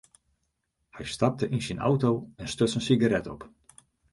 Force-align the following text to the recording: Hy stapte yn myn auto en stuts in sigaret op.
Hy 0.95 1.05
stapte 1.13 1.45
yn 1.53 1.63
myn 1.65 1.83
auto 1.89 2.11
en 2.41 2.51
stuts 2.53 2.77
in 2.77 2.85
sigaret 2.87 3.31
op. 3.33 3.41